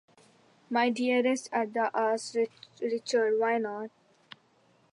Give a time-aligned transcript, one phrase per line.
[0.67, 2.35] "My dearest Ada," asked
[2.81, 3.91] Richard, "why not?"